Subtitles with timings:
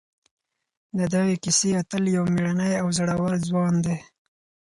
[0.97, 3.97] د دغې کیسې اتل یو مېړنی او زړور ځوان دی.